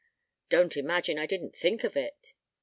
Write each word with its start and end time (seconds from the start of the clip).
"Don't 0.49 0.75
imagine 0.77 1.19
I 1.19 1.27
didn't 1.27 1.55
think 1.55 1.83
of 1.83 1.95
it 1.95 2.33